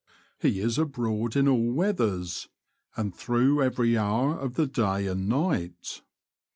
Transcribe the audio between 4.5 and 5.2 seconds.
the day